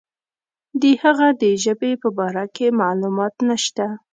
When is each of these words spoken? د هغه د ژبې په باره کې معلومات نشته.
د 0.81 0.83
هغه 1.03 1.27
د 1.41 1.43
ژبې 1.63 1.91
په 2.01 2.09
باره 2.17 2.45
کې 2.55 2.67
معلومات 2.81 3.33
نشته. 3.49 3.85